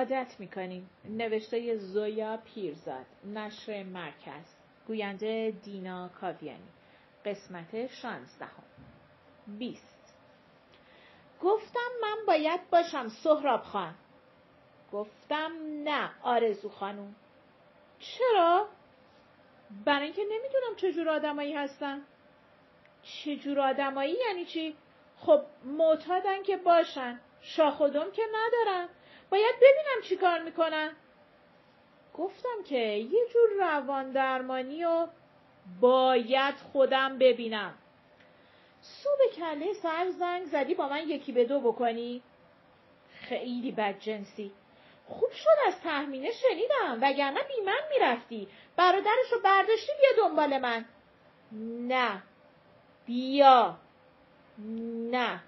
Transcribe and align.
عادت 0.00 0.34
می‌کنیم. 0.38 0.90
نوشته 1.04 1.76
زویا 1.76 2.36
پیرزاد 2.36 3.06
نشر 3.24 3.82
مرکز. 3.82 4.44
گوینده 4.86 5.50
دینا 5.62 6.08
کاویانی. 6.08 6.68
قسمت 7.24 7.86
شانزدهم. 7.86 8.62
بیست. 9.58 10.14
گفتم 11.42 11.90
من 12.02 12.16
باید 12.26 12.70
باشم 12.70 13.08
سهراب 13.08 13.62
خان. 13.62 13.94
گفتم 14.92 15.52
نه 15.84 16.10
آرزو 16.22 16.68
خانوم. 16.68 17.14
چرا؟ 17.98 18.68
برای 19.84 20.04
اینکه 20.04 20.22
نمی‌دونم 20.22 20.76
چجور 20.76 21.08
آدمایی 21.08 21.52
هستن. 21.52 22.02
چجور 23.02 23.60
آدمایی؟ 23.60 24.16
یعنی 24.28 24.44
چی؟ 24.44 24.76
خب 25.16 25.40
معتادن 25.64 26.42
که 26.42 26.56
باشن. 26.56 27.20
شاخدم 27.42 28.10
که 28.10 28.22
ندارن. 28.34 28.88
باید 29.30 29.54
ببینم 29.56 30.02
چی 30.08 30.16
کار 30.16 30.38
می‌کنن. 30.38 30.92
گفتم 32.14 32.62
که 32.64 32.78
یه 32.78 33.26
جور 33.32 33.50
روان 33.58 34.10
درمانی 34.10 34.84
و 34.84 35.06
باید 35.80 36.54
خودم 36.54 37.18
ببینم. 37.18 37.74
سو 38.80 39.08
به 39.18 39.36
کله 39.36 39.72
سر 39.72 40.10
زنگ 40.10 40.46
زدی 40.46 40.74
با 40.74 40.88
من 40.88 41.08
یکی 41.08 41.32
به 41.32 41.44
دو 41.44 41.60
بکنی؟ 41.60 42.22
خیلی 43.20 43.72
بد 43.72 43.98
جنسی. 43.98 44.52
خوب 45.06 45.32
شد 45.32 45.66
از 45.66 45.80
تحمینه 45.80 46.30
شنیدم 46.32 46.98
وگرنه 47.02 47.40
بی 47.42 47.60
من 47.66 47.80
می‌رفتی. 47.90 48.48
برادرش 48.76 49.32
رو 49.32 49.40
برداشتی 49.44 49.92
بیا 50.00 50.28
دنبال 50.28 50.58
من. 50.58 50.84
نه. 51.88 52.22
بیا. 53.06 53.76
نه. 55.10 55.40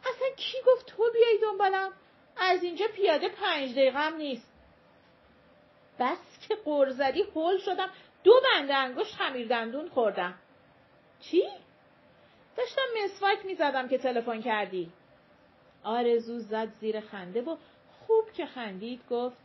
اصلا 0.00 0.28
کی 0.36 0.58
گفت 0.66 0.86
تو 0.86 1.10
بیای 1.12 1.38
دنبالم؟ 1.42 1.92
از 2.36 2.62
اینجا 2.62 2.86
پیاده 2.96 3.28
پنج 3.28 3.72
دقیقه 3.72 3.98
هم 3.98 4.16
نیست. 4.16 4.52
بس 5.98 6.18
که 6.48 6.54
قرزدی 6.54 7.22
هول 7.22 7.58
شدم. 7.58 7.90
دو 8.24 8.40
بنده 8.44 8.74
انگشت 8.74 9.14
خمیر 9.14 9.48
دندون 9.48 9.88
خوردم. 9.88 10.34
چی؟ 11.20 11.42
داشتم 12.56 12.82
مسواک 13.04 13.46
می‌زدم 13.46 13.88
که 13.88 13.98
تلفن 13.98 14.42
کردی. 14.42 14.92
آرزو 15.84 16.38
زد 16.38 16.68
زیر 16.80 17.00
خنده 17.00 17.42
و 17.42 17.56
خوب 18.06 18.32
که 18.32 18.46
خندید 18.46 19.00
گفت 19.10 19.36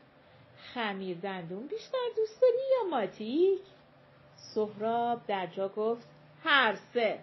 خمیر 0.73 1.17
دندون 1.17 1.67
بیشتر 1.67 1.97
دوست 2.15 2.41
داری 2.41 2.57
یا 2.71 2.89
ماتیک؟ 2.89 3.61
سهراب 4.35 5.21
در 5.27 5.47
جا 5.47 5.69
گفت 5.69 6.07
هر 6.43 6.75
سه. 6.93 7.19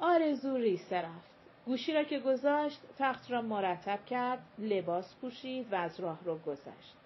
آرزو 0.00 0.56
ریسه 0.56 0.96
رفت. 0.96 1.29
گوشی 1.70 1.92
را 1.92 2.04
که 2.04 2.18
گذاشت 2.18 2.80
تخت 2.98 3.30
را 3.30 3.42
مرتب 3.42 4.04
کرد 4.04 4.42
لباس 4.58 5.14
پوشید 5.14 5.72
و 5.72 5.76
از 5.76 6.00
راه 6.00 6.18
رو 6.24 6.38
گذشت 6.38 6.96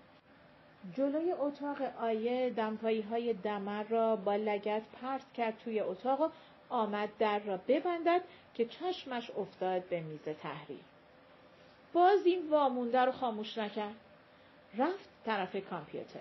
جلوی 0.96 1.32
اتاق 1.32 1.82
آیه 2.00 2.50
دمپایی 2.50 3.02
های 3.02 3.32
دمر 3.32 3.82
را 3.82 4.16
با 4.16 4.36
لگت 4.36 4.82
پرت 5.02 5.32
کرد 5.32 5.58
توی 5.58 5.80
اتاق 5.80 6.20
و 6.20 6.28
آمد 6.68 7.08
در 7.18 7.38
را 7.38 7.56
ببندد 7.68 8.20
که 8.54 8.64
چشمش 8.66 9.30
افتاد 9.30 9.84
به 9.84 10.00
میز 10.00 10.22
تحریر. 10.22 10.84
باز 11.92 12.26
این 12.26 12.50
وامونده 12.50 13.00
رو 13.00 13.12
خاموش 13.12 13.58
نکرد. 13.58 13.94
رفت 14.78 15.08
طرف 15.24 15.56
کامپیوتر. 15.56 16.20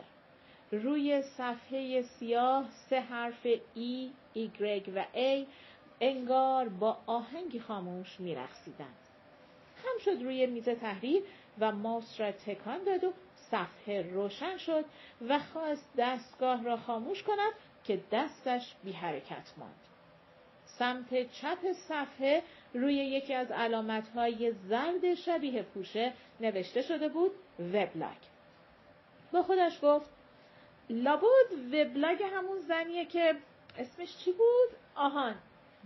روی 0.72 1.22
صفحه 1.22 2.02
سیاه 2.02 2.66
سه 2.90 3.00
حرف 3.00 3.48
ای، 3.74 4.12
ایگرگ 4.34 4.94
و 4.96 5.06
ای 5.14 5.48
انگار 6.04 6.70
با 6.70 6.98
آهنگی 7.06 7.59
خاموش 7.59 8.20
میرقصیدند. 8.20 8.96
هم 9.86 10.00
شد 10.00 10.24
روی 10.24 10.46
میز 10.46 10.69
تحریر 10.69 11.24
و 11.59 11.72
ماوس 11.72 12.19
را 12.19 12.31
تکان 12.31 12.84
داد 12.84 13.03
و 13.03 13.14
صفحه 13.36 14.02
روشن 14.02 14.58
شد 14.58 14.86
و 15.30 15.40
خواست 15.40 15.90
دستگاه 15.97 16.64
را 16.64 16.78
خاموش 16.78 17.24
کند 17.24 17.53
که 17.84 18.00
دستش 18.12 18.75
بی 18.84 18.91
حرکت 18.91 19.53
ماند. 19.58 19.80
سمت 20.66 21.31
چپ 21.31 21.72
صفحه 21.72 22.44
روی 22.74 22.96
یکی 22.96 23.34
از 23.34 23.52
علامتهای 23.52 24.52
زرد 24.52 25.14
شبیه 25.14 25.64
پوشه 25.64 26.14
نوشته 26.40 26.81
شده 26.81 27.09
بود 27.09 27.31
وبلاگ. 27.59 28.18
با 29.34 29.44
خودش 29.44 29.80
گفت 29.84 30.09
لابد 30.90 31.74
وبلاگ 31.74 32.24
همون 32.24 32.59
زنیه 32.59 33.06
که 33.06 33.35
اسمش 33.78 34.18
چی 34.18 34.31
بود؟ 34.31 34.78
آهان 34.96 35.35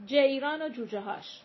جیران 0.06 0.62
و 0.62 0.70
جوجه 0.70 1.00
هاش. 1.00 1.42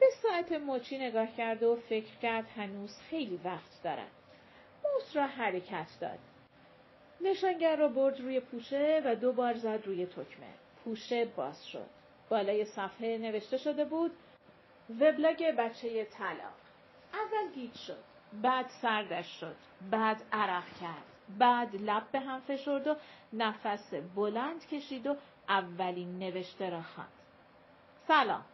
به 0.00 0.06
ساعت 0.22 0.52
مچی 0.52 0.98
نگاه 0.98 1.36
کرد 1.36 1.62
و 1.62 1.76
فکر 1.76 2.16
کرد 2.22 2.46
هنوز 2.56 2.98
خیلی 3.10 3.40
وقت 3.44 3.82
دارد. 3.84 4.10
موس 4.84 5.16
را 5.16 5.26
حرکت 5.26 5.88
داد. 6.00 6.18
نشانگر 7.20 7.76
را 7.76 7.88
برد 7.88 8.20
روی 8.20 8.40
پوشه 8.40 9.02
و 9.04 9.14
دو 9.14 9.32
بار 9.32 9.54
زد 9.54 9.86
روی 9.86 10.06
تکمه. 10.06 10.54
پوشه 10.84 11.24
باز 11.24 11.66
شد. 11.66 11.86
بالای 12.28 12.64
صفحه 12.64 13.18
نوشته 13.18 13.56
شده 13.56 13.84
بود 13.84 14.12
وبلاگ 15.00 15.44
بچه 15.58 16.04
طلاق. 16.04 16.60
اول 17.12 17.52
گیت 17.54 17.74
شد. 17.74 18.04
بعد 18.42 18.66
سردش 18.82 19.40
شد. 19.40 19.56
بعد 19.90 20.22
عرق 20.32 20.64
کرد. 20.80 21.04
بعد 21.38 21.76
لب 21.76 22.02
به 22.12 22.20
هم 22.20 22.40
فشرد 22.40 22.86
و 22.86 22.96
نفس 23.32 23.94
بلند 23.94 24.66
کشید 24.66 25.06
و 25.06 25.16
اولین 25.48 26.18
نوشته 26.18 26.70
را 26.70 26.82
خواند. 26.82 27.19
سلام. 28.10 28.44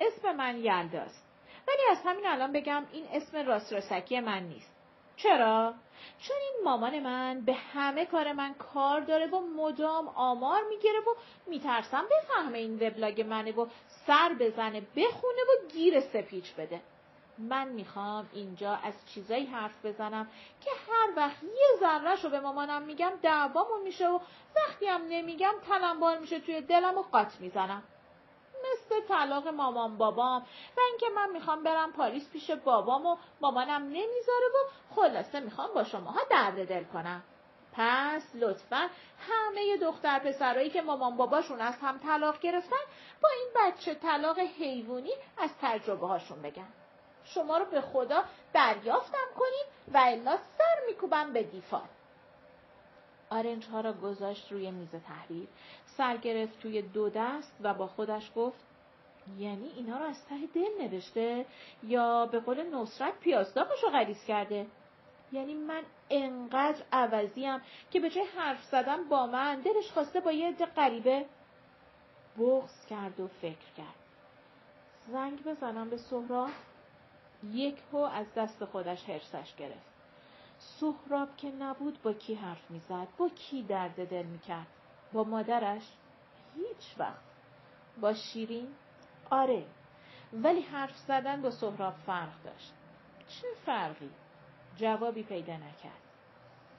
اسم 0.00 0.32
من 0.32 0.56
یلداست. 0.56 1.24
ولی 1.68 1.78
از 1.90 1.98
همین 2.04 2.26
الان 2.26 2.52
بگم 2.52 2.84
این 2.92 3.04
اسم 3.12 3.46
راست 3.46 3.72
راستکی 3.72 4.20
من 4.20 4.42
نیست. 4.42 4.76
چرا؟ 5.16 5.74
چون 6.18 6.36
این 6.36 6.64
مامان 6.64 6.98
من 6.98 7.40
به 7.40 7.52
همه 7.52 8.06
کار 8.06 8.32
من 8.32 8.54
کار 8.54 9.00
داره 9.00 9.26
و 9.26 9.40
مدام 9.40 10.08
آمار 10.08 10.62
می‌گیره 10.68 10.98
و 11.00 11.14
میترسم 11.46 12.04
بفهمه 12.10 12.58
این 12.58 12.74
وبلاگ 12.74 13.20
منه 13.20 13.52
و 13.52 13.66
سر 14.06 14.36
بزنه 14.40 14.80
بخونه 14.80 15.42
و 15.42 15.68
گیر 15.72 16.00
سپیچ 16.00 16.54
بده. 16.54 16.80
من 17.38 17.68
می‌خوام 17.68 18.28
اینجا 18.32 18.72
از 18.74 18.94
چیزایی 19.14 19.46
حرف 19.46 19.84
بزنم 19.86 20.28
که 20.60 20.70
هر 20.88 21.08
وقت 21.16 21.42
یه 21.42 21.80
ذرهش 21.80 22.24
رو 22.24 22.30
به 22.30 22.40
مامانم 22.40 22.82
میگم 22.82 23.12
دعوامون 23.22 23.82
میشه 23.82 24.08
و 24.08 24.18
وقتی 24.56 24.86
هم 24.86 25.02
نمیگم 25.08 25.54
تنم 25.68 26.20
میشه 26.20 26.40
توی 26.40 26.60
دلم 26.60 26.98
و 26.98 27.02
قاط 27.02 27.40
می‌زنم. 27.40 27.82
مثل 28.72 29.00
طلاق 29.08 29.48
مامان 29.48 29.96
بابام 29.96 30.42
و 30.76 30.80
اینکه 30.90 31.06
من 31.16 31.30
می‌خوام 31.30 31.62
برم 31.62 31.92
پاریس 31.92 32.30
پیش 32.30 32.50
بابام 32.50 33.06
و 33.06 33.16
مامانم 33.40 33.82
نمی‌ذاره 33.82 34.46
و 34.54 34.94
خلاصه 34.94 35.40
می‌خوام 35.40 35.74
با 35.74 35.84
شماها 35.84 36.20
درد 36.30 36.68
دل 36.68 36.84
کنم. 36.84 37.22
پس 37.72 38.22
لطفا 38.34 38.88
همه 39.28 39.76
دختر 39.76 40.18
پسرایی 40.18 40.70
که 40.70 40.82
مامان 40.82 41.16
باباشون 41.16 41.60
از 41.60 41.74
هم 41.82 41.98
طلاق 41.98 42.40
گرفتن 42.40 42.84
با 43.22 43.28
این 43.28 43.48
بچه 43.56 43.94
طلاق 43.94 44.38
حیوانی 44.38 45.12
از 45.38 45.50
تجربه 45.62 46.06
هاشون 46.06 46.42
بگن. 46.42 46.68
شما 47.24 47.58
رو 47.58 47.64
به 47.64 47.80
خدا 47.80 48.24
دریافتم 48.52 49.26
کنیم 49.38 49.94
و 49.94 49.98
الا 49.98 50.36
سر 50.36 50.86
میکوبم 50.86 51.32
به 51.32 51.42
دیفار 51.42 51.88
آرنج 53.30 53.66
ها 53.66 53.80
را 53.80 53.92
گذاشت 53.92 54.52
روی 54.52 54.70
میز 54.70 54.90
تحریر. 54.90 55.48
سر 56.00 56.16
گرفت 56.16 56.60
توی 56.60 56.82
دو 56.82 57.08
دست 57.08 57.56
و 57.60 57.74
با 57.74 57.86
خودش 57.86 58.30
گفت 58.36 58.58
یعنی 59.38 59.68
اینا 59.76 59.98
رو 59.98 60.04
از 60.04 60.26
ته 60.26 60.46
دل 60.54 60.82
نوشته 60.82 61.46
یا 61.82 62.26
به 62.26 62.40
قول 62.40 62.74
نصرت 62.74 63.20
پیازداغش 63.20 63.82
رو 63.82 63.90
غریز 63.90 64.24
کرده؟ 64.24 64.66
یعنی 65.32 65.54
من 65.54 65.82
انقدر 66.10 66.82
عوضیم 66.92 67.60
که 67.90 68.00
به 68.00 68.10
جای 68.10 68.24
حرف 68.24 68.64
زدن 68.64 69.08
با 69.08 69.26
من 69.26 69.60
دلش 69.60 69.92
خواسته 69.92 70.20
با 70.20 70.32
یه 70.32 70.48
عده 70.48 70.66
غریبه 70.66 71.26
بغز 72.38 72.86
کرد 72.86 73.20
و 73.20 73.28
فکر 73.28 73.72
کرد. 73.76 73.94
زنگ 75.12 75.44
بزنم 75.44 75.90
به 75.90 75.96
سهراب. 75.96 76.50
یک 77.52 77.76
هو 77.92 77.96
از 77.96 78.34
دست 78.36 78.64
خودش 78.64 79.04
حرسش 79.04 79.54
گرفت. 79.54 79.90
سهراب 80.58 81.36
که 81.36 81.50
نبود 81.50 82.02
با 82.02 82.12
کی 82.12 82.34
حرف 82.34 82.70
می‌زد 82.70 83.08
با 83.18 83.28
کی 83.28 83.62
درد 83.62 84.08
دل 84.08 84.22
می‌کرد؟ 84.22 84.79
با 85.12 85.24
مادرش 85.24 85.92
هیچ 86.56 86.98
وقت. 86.98 87.30
با 88.00 88.14
شیرین 88.14 88.68
آره 89.30 89.64
ولی 90.32 90.60
حرف 90.60 90.96
زدن 90.96 91.42
با 91.42 91.50
سهراب 91.50 91.94
فرق 92.06 92.42
داشت. 92.44 92.72
چه 93.28 93.46
فرقی؟ 93.66 94.10
جوابی 94.76 95.22
پیدا 95.22 95.56
نکرد. 95.56 96.00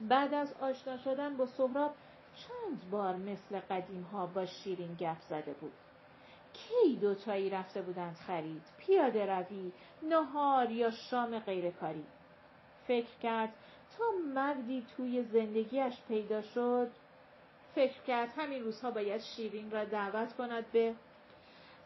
بعد 0.02 0.34
از 0.34 0.54
آشنا 0.54 0.98
شدن 0.98 1.38
با 1.38 1.46
سهراب 1.46 1.96
چند 2.36 2.90
بار 2.90 3.16
مثل 3.16 3.60
قدیم 3.60 4.02
ها 4.02 4.26
با 4.26 4.46
شیرین 4.46 4.96
گپ 5.00 5.22
زده 5.30 5.54
بود. 5.54 5.74
کی 6.54 6.96
دوتایی 6.96 7.50
رفته 7.50 7.82
بودند 7.82 8.16
خرید؟ 8.16 8.62
پیاده 8.78 9.26
روی 9.26 9.72
نهار 10.04 10.72
یا 10.72 10.92
شام 10.92 11.40
غیرکاری؟ 11.40 12.06
فکر 12.88 13.18
کرد 13.24 13.54
تا 13.98 14.04
مردی 14.34 14.86
توی 14.98 15.24
زندگیش 15.24 15.94
پیدا 16.08 16.42
شد 16.42 16.92
فکر 17.76 18.02
کرد 18.08 18.30
همین 18.38 18.64
روزها 18.64 18.92
باید 18.92 19.22
شیرین 19.22 19.72
را 19.72 19.86
دعوت 19.86 20.36
کند 20.36 20.72
به 20.72 20.96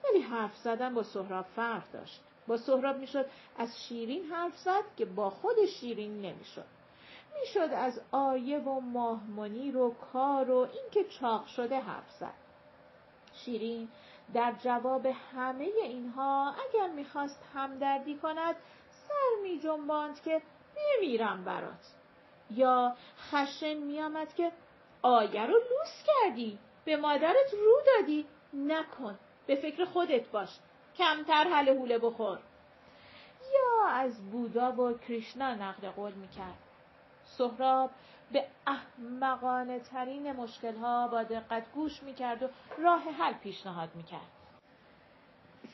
ولی 0.03 0.21
حرف 0.21 0.57
زدن 0.57 0.93
با 0.93 1.03
سهراب 1.03 1.45
فرق 1.55 1.91
داشت. 1.93 2.21
با 2.47 2.57
سهراب 2.57 2.97
می‌شد 2.97 3.25
از 3.57 3.81
شیرین 3.87 4.25
حرف 4.25 4.57
زد 4.57 4.83
که 4.97 5.05
با 5.05 5.29
خود 5.29 5.65
شیرین 5.65 6.21
نمی‌شد. 6.21 6.65
می‌شد 7.39 7.73
از 7.73 8.01
آیه 8.11 8.59
و 8.59 8.79
ماهمانی 8.79 9.71
و 9.71 9.89
کار 9.89 10.51
و 10.51 10.67
اینکه 10.73 11.03
چاق 11.03 11.47
شده 11.47 11.79
حرف 11.79 12.11
زد. 12.11 12.33
شیرین 13.33 13.87
در 14.33 14.53
جواب 14.63 15.05
همه 15.05 15.69
اینها 15.83 16.53
اگر 16.69 16.87
می‌خواست 16.87 17.43
همدردی 17.53 18.15
کند 18.15 18.55
سر 18.89 19.41
می 19.43 19.59
جنباند 19.59 20.21
که 20.21 20.41
نمیرم 20.77 21.43
برات. 21.43 21.93
یا 22.51 22.95
خشن 23.31 23.73
میآمد 23.73 24.35
که 24.35 24.51
آیه 25.05 25.45
رو 25.45 25.53
لوس 25.53 26.03
کردی. 26.07 26.59
به 26.85 26.97
مادرت 26.97 27.53
رو 27.53 27.81
دادی. 27.85 28.25
نکن. 28.53 29.19
به 29.47 29.55
فکر 29.55 29.85
خودت 29.85 30.27
باش. 30.27 30.49
کمتر 30.97 31.43
حل 31.43 31.77
حوله 31.77 31.97
بخور. 31.97 32.39
یا 33.53 33.87
از 33.87 34.31
بودا 34.31 34.71
و 34.71 34.97
کریشنا 34.97 35.55
نقل 35.55 35.89
قول 35.89 36.11
می‌کرد. 36.13 36.57
سهراب 37.25 37.89
به 38.31 38.45
احمقانه 38.67 39.79
ترین 39.79 40.31
مشکل 40.31 40.75
ها 40.75 41.07
با 41.07 41.23
دقت 41.23 41.71
گوش 41.73 42.03
می‌کرد 42.03 42.43
و 42.43 42.47
راه 42.77 43.01
حل 43.01 43.33
پیشنهاد 43.33 43.89
می‌کرد. 43.95 44.31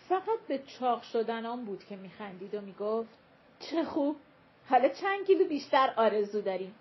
فقط 0.10 0.40
به 0.48 0.60
چاق 0.60 1.02
شدن 1.02 1.46
آن 1.46 1.66
بود 1.66 1.84
که 1.84 1.96
میخندید 1.96 2.56
و 2.56 2.62
می‌گفت 2.62 3.18
چه 3.60 3.84
خوب. 3.84 4.16
حالا 4.70 4.90
چند 4.90 5.26
کیلو 5.28 5.48
بیشتر 5.48 5.94
آرزو 5.98 6.42
داریم. 6.42 6.76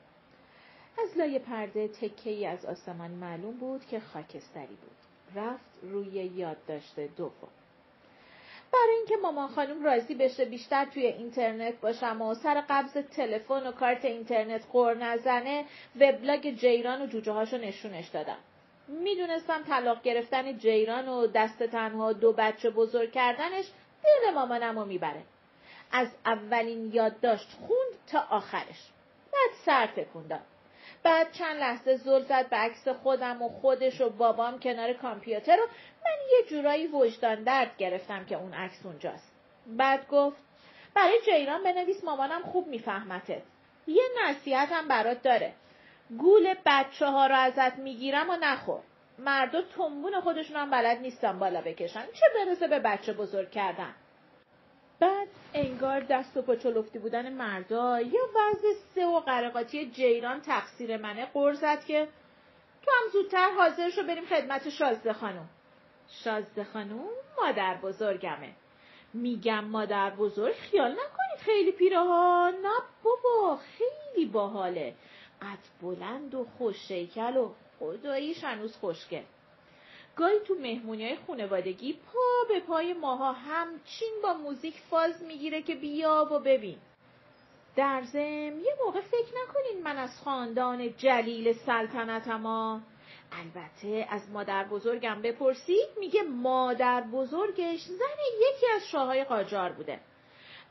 از 1.03 1.19
لای 1.19 1.39
پرده 1.39 1.89
تکه 1.89 2.31
ای 2.31 2.47
از 2.47 2.67
آسمان 2.67 3.11
معلوم 3.11 3.57
بود 3.57 3.87
که 3.87 4.01
خاکستری 4.01 4.67
بود. 4.67 4.97
رفت 5.35 5.79
روی 5.83 6.11
یاد 6.11 6.57
داشته 6.67 7.09
دوم. 7.17 7.49
برای 8.73 8.95
اینکه 8.97 9.17
مامان 9.17 9.49
خانم 9.49 9.85
راضی 9.85 10.15
بشه 10.15 10.45
بیشتر 10.45 10.85
توی 10.85 11.07
اینترنت 11.07 11.81
باشم 11.81 12.23
و 12.23 12.35
سر 12.35 12.65
قبض 12.69 12.93
تلفن 12.93 13.67
و 13.67 13.73
کارت 13.73 14.05
اینترنت 14.05 14.67
قور 14.73 14.95
نزنه 14.95 15.65
وبلاگ 16.01 16.51
جیران 16.51 17.03
و 17.03 17.07
جوجه 17.07 17.33
هاشو 17.33 17.59
نشونش 17.59 18.09
دادم. 18.09 18.39
می‌دونستم 18.89 19.63
طلاق 19.63 20.03
گرفتن 20.03 20.59
جیران 20.59 21.09
و 21.09 21.27
دست 21.27 21.63
تنها 21.63 22.13
دو 22.13 22.33
بچه 22.33 22.71
بزرگ 22.71 23.13
کردنش 23.13 23.65
دل 24.05 24.35
مامانم 24.35 24.79
رو 24.79 24.85
می‌بره. 24.85 25.23
از 25.93 26.09
اولین 26.27 26.91
یادداشت 26.95 27.53
خوند 27.53 28.07
تا 28.07 28.21
آخرش. 28.31 28.91
بعد 29.33 29.51
سر 29.65 29.87
تکون 29.87 30.27
داد 30.27 30.41
بعد 31.03 31.33
چند 31.33 31.57
لحظه 31.61 31.97
زل 31.97 32.23
زد 32.23 32.49
به 32.49 32.57
عکس 32.57 32.89
خودم 32.89 33.43
و 33.43 33.49
خودش 33.49 34.01
و 34.01 34.11
بابام 34.11 34.59
کنار 34.59 34.93
کامپیوتر 34.93 35.57
و 35.57 35.67
من 36.05 36.17
یه 36.33 36.47
جورایی 36.51 36.87
وجدان 36.87 37.43
درد 37.43 37.77
گرفتم 37.79 38.25
که 38.25 38.37
اون 38.37 38.55
عکس 38.55 38.87
اونجاست. 38.87 39.33
بعد 39.67 40.09
گفت 40.09 40.43
برای 40.95 41.21
جیران 41.25 41.63
بنویس 41.63 42.05
مامانم 42.05 42.43
خوب 42.43 42.67
میفهمتت 42.67 43.43
یه 43.87 44.03
نصیحت 44.25 44.73
هم 44.73 44.89
برات 44.89 45.23
داره. 45.23 45.53
گول 46.19 46.55
بچه 46.67 47.07
ها 47.07 47.27
رو 47.27 47.37
ازت 47.37 47.77
می‌گیرم 47.79 48.31
و 48.31 48.37
نخور. 48.41 48.81
مردا 49.19 49.63
تنبون 49.63 50.21
خودشون 50.21 50.57
هم 50.57 50.71
بلد 50.71 50.99
نیستن 50.99 51.39
بالا 51.39 51.61
بکشن. 51.61 52.07
چه 52.07 52.27
برسه 52.35 52.69
به 52.69 52.79
بچه 52.79 53.13
بزرگ 53.13 53.51
کردن؟ 53.51 53.95
بعد 55.01 55.29
انگار 55.55 56.01
دست 56.01 56.37
و 56.37 56.43
پاچلفتی 56.43 56.99
بودن 56.99 57.33
مردا 57.33 58.01
یا 58.01 58.21
وضع 58.37 58.69
سه 58.95 59.07
و 59.07 59.21
قرقاتی 59.21 59.91
جیران 59.91 60.41
تقصیر 60.41 60.97
منه. 60.97 61.27
قرزد 61.27 61.85
که 61.85 62.09
تو 62.83 62.91
هم 62.91 63.13
زودتر 63.13 63.51
حاضر 63.51 63.91
شو 63.91 64.03
بریم 64.03 64.25
خدمت 64.25 64.69
شازده 64.69 65.13
خانم. 65.13 65.49
شازده 66.09 66.65
خانم 66.65 67.05
مادر 67.39 67.77
بزرگمه. 67.77 68.53
میگم 69.15 69.65
مادر 69.65 70.11
بزرگ 70.11 70.55
خیال 70.55 70.91
نکنید 70.91 71.39
خیلی 71.39 71.73
پیره 71.73 71.99
ها 71.99 72.53
نه 72.63 72.79
بابا 73.03 73.57
خیلی 73.57 74.27
باحاله. 74.27 74.95
قد 75.43 75.83
بلند 75.83 76.35
و 76.35 76.47
خوش 76.59 76.77
شیکل 76.89 77.37
و 77.37 77.51
خداییش 77.79 78.45
هنوز 78.45 78.77
خوشگل 78.77 79.23
گاهی 80.21 80.39
تو 80.47 80.55
مهمونی 80.55 81.05
های 81.05 81.17
خونوادگی 81.17 81.93
پا 81.93 82.49
به 82.49 82.61
پای 82.61 82.93
ماها 82.93 83.33
همچین 83.33 84.13
با 84.23 84.33
موزیک 84.33 84.75
فاز 84.91 85.23
می‌گیره 85.23 85.63
که 85.63 85.75
بیا 85.75 86.29
و 86.33 86.39
ببین. 86.39 86.77
در 87.77 88.03
زم 88.03 88.61
یه 88.61 88.75
موقع 88.85 89.01
فکر 89.01 89.33
نکنین 89.43 89.83
من 89.85 89.97
از 89.97 90.21
خاندان 90.25 90.97
جلیل 90.97 91.53
سلطنتم 91.53 92.47
البته 93.33 94.07
از 94.11 94.31
مادر 94.31 94.65
بزرگم 94.65 95.23
بپرسید 95.23 95.89
میگه 96.01 96.23
مادر 96.23 97.01
بزرگش 97.01 97.81
زن 97.81 98.19
یکی 98.41 98.67
از 98.77 98.89
شاههای 98.89 99.25
قاجار 99.25 99.73
بوده. 99.73 100.01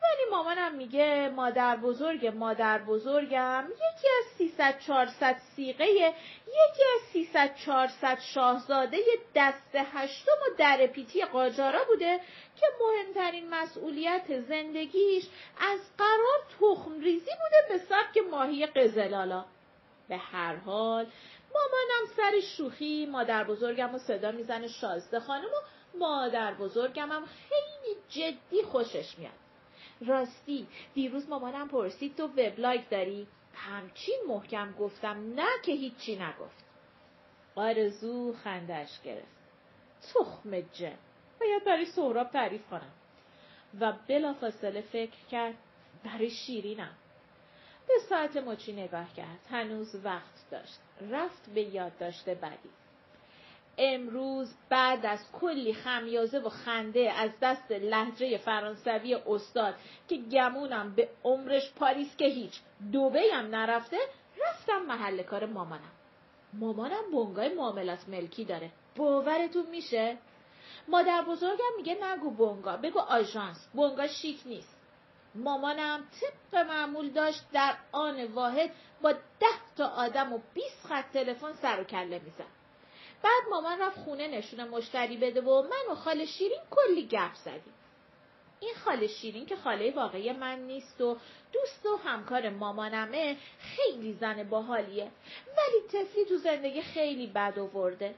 ولی 0.03 0.31
مامانم 0.31 0.75
میگه 0.75 1.31
مادر 1.35 1.75
بزرگ 1.75 2.27
مادر 2.27 2.77
بزرگم. 2.77 3.65
یکی 3.71 4.07
از 4.19 4.25
300 4.37 4.79
400 4.79 5.37
سیغه 5.55 5.85
یکی 5.85 6.83
از 6.95 7.01
300 7.13 7.55
400 7.55 8.19
شاهزاده 8.19 8.97
دست 9.35 9.75
هشتم 9.75 10.31
و 10.31 10.57
در 10.57 10.87
پیتی 10.87 11.25
قاجارا 11.25 11.83
بوده 11.83 12.19
که 12.59 12.65
مهمترین 12.79 13.49
مسئولیت 13.49 14.41
زندگیش 14.41 15.23
از 15.59 15.79
قرار 15.97 16.39
تخم 16.59 16.99
ریزی 16.99 17.31
بوده 17.31 17.69
به 17.69 17.77
سبک 17.77 18.23
ماهی 18.31 18.65
قزلالا. 18.65 19.45
به 20.09 20.17
هر 20.17 20.55
حال 20.55 21.05
مامانم 21.53 22.13
سر 22.17 22.39
شوخی 22.57 23.05
مادر 23.05 23.43
بزرگم 23.43 23.95
و 23.95 23.97
صدا 23.97 24.31
می‌زنه 24.31 24.67
شازده 24.67 25.19
خانم 25.19 25.45
و 25.45 25.97
مادر 25.97 26.53
بزرگم 26.53 27.11
هم 27.11 27.25
خیلی 27.25 27.95
جدی 28.09 28.63
خوشش 28.63 29.19
میاد. 29.19 29.48
راستی. 30.07 30.67
دیروز 30.93 31.29
مامانم 31.29 31.67
پرسید 31.67 32.15
تو 32.15 32.23
وبلاگ 32.23 32.89
داری؟ 32.89 33.27
همچین 33.53 34.19
محکم 34.27 34.71
گفتم 34.71 35.33
نه 35.33 35.49
که 35.63 35.71
هیچی 35.71 36.15
نگفت. 36.15 36.65
آرزو 37.55 38.33
خندش 38.33 39.01
گرفت. 39.01 39.39
تخم 40.13 40.61
جن. 40.61 40.97
باید 41.39 41.65
برای 41.65 41.85
سهراب 41.85 42.31
تعریف 42.31 42.67
کنم. 42.67 42.91
و 43.79 43.93
بلافاصله 44.07 44.81
فکر 44.81 45.25
کرد 45.31 45.55
برای 46.03 46.29
شیرینم. 46.29 46.95
به 47.87 47.93
ساعت 48.09 48.37
مچی 48.37 48.73
نگاه 48.73 49.13
کرد. 49.13 49.39
هنوز 49.49 49.95
وقت 50.03 50.49
داشت. 50.51 50.79
رفت 51.11 51.49
به 51.49 51.61
یاد 51.61 51.97
داشته 51.97 52.35
بعدی. 52.35 52.69
امروز 53.79 54.53
بعد 54.69 55.05
از 55.05 55.31
کلی 55.31 55.73
خمیازه 55.73 56.39
و 56.39 56.49
خنده 56.49 57.11
از 57.11 57.31
دست 57.41 57.71
لحجه 57.71 58.37
فرانسوی 58.37 59.15
استاد 59.15 59.75
که 60.07 60.17
گمونم 60.17 60.95
به 60.95 61.09
عمرش 61.23 61.73
پاریس 61.73 62.17
که 62.17 62.25
هیچ 62.25 62.59
دوبه 62.91 63.21
هم 63.33 63.55
نرفته 63.55 63.97
رفتم 64.47 64.81
محل 64.81 65.23
کار 65.23 65.45
مامانم. 65.45 65.91
مامانم 66.53 67.11
بنگای 67.13 67.53
معاملات 67.53 68.09
ملکی 68.09 68.45
داره. 68.45 68.71
باورتون 68.95 69.65
میشه؟ 69.71 70.17
مادر 70.87 71.21
بزرگم 71.21 71.75
میگه 71.77 71.97
نگو 72.03 72.31
بونگا 72.31 72.77
بگو 72.77 72.99
آژانس. 72.99 73.69
بونگا 73.73 74.07
شیک 74.07 74.39
نیست. 74.45 74.79
مامانم 75.35 76.03
طبق 76.21 76.65
معمول 76.65 77.09
داشت 77.09 77.51
در 77.53 77.75
آن 77.91 78.25
واحد 78.25 78.71
با 79.01 79.11
ده 79.11 79.75
تا 79.77 79.87
آدم 79.87 80.33
و 80.33 80.39
20 80.53 80.87
خط 80.87 81.11
تلفن 81.13 81.53
سر 81.53 81.81
و 81.81 81.83
کله 81.83 82.19
می‌زد. 82.19 82.58
بعد 83.23 83.43
مامان 83.49 83.81
رفت 83.81 83.99
خونه 83.99 84.27
نشون 84.27 84.67
مشتری 84.67 85.17
بده 85.17 85.41
و 85.41 85.61
من 85.61 85.91
و 85.91 85.95
خاله 85.95 86.25
شیرین 86.25 86.59
کلی 86.71 87.07
گپ 87.07 87.33
زدیم. 87.33 87.73
این 88.59 88.73
خاله 88.85 89.07
شیرین 89.07 89.45
که 89.45 89.55
خاله 89.55 89.91
واقعی 89.91 90.31
من 90.31 90.59
نیست 90.59 91.01
و 91.01 91.17
دوست 91.53 91.85
و 91.85 91.97
همکار 91.97 92.49
مامانمه 92.49 93.37
خیلی 93.59 94.13
زن 94.13 94.43
باحالیه. 94.43 95.11
ولی 95.57 96.05
تفلی 96.05 96.25
تو 96.25 96.37
زندگی 96.37 96.81
خیلی 96.81 97.27
بد 97.27 97.59
آورده. 97.59 98.15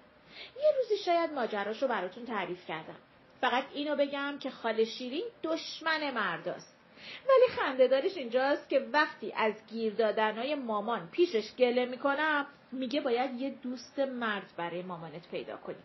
یه 0.58 0.74
روزی 0.78 0.98
شاید 0.98 1.34
ماجراشو 1.34 1.88
براتون 1.88 2.26
تعریف 2.26 2.68
کردم. 2.68 2.98
فقط 3.42 3.64
اینو 3.74 3.96
بگم 3.96 4.38
که 4.40 4.50
خاله 4.50 4.86
شیرین 4.86 5.26
دشمن 5.44 6.12
مرداست 6.12 6.81
ولی 7.30 7.48
خندهدارش 7.56 8.18
اینجاست 8.18 8.70
که 8.70 8.80
وقتی 8.94 9.34
از 9.36 9.54
گیر 9.68 9.94
دادنهای 9.94 10.56
مامان 10.56 11.10
پیشش 11.12 11.56
گله 11.56 11.86
می‌کنم 11.86 12.48
میگه 12.72 13.02
باید 13.02 13.42
یه 13.42 13.50
دوست 13.50 14.00
مرد 14.00 14.54
برای 14.58 14.82
مامانت 14.82 15.28
پیدا 15.32 15.58
کنی. 15.58 15.76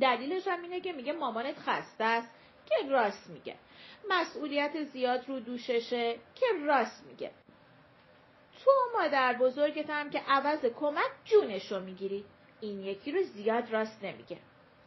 دلیلش 0.00 0.48
هم 0.48 0.62
اینه 0.62 0.80
که 0.80 0.92
میگه 0.92 1.12
مامانت 1.12 1.58
خسته 1.58 2.04
است. 2.04 2.30
که 2.66 2.74
راست 2.88 3.30
میگه. 3.30 3.56
مسئولیت 4.10 4.84
زیاد 4.84 5.28
رو 5.28 5.40
دوششه. 5.40 6.16
که 6.34 6.46
راست 6.64 7.06
میگه. 7.06 7.30
تو 8.64 8.70
مادر 8.94 9.32
بزرگت 9.32 9.90
هم 9.90 10.10
که 10.10 10.18
عوض 10.28 10.64
کمک 10.64 11.10
جونش 11.24 11.72
رو 11.72 11.80
می‌گیری. 11.80 12.24
این 12.60 12.84
یکی 12.84 13.12
رو 13.12 13.22
زیاد 13.22 13.70
راست 13.70 14.04
نمیگه. 14.04 14.38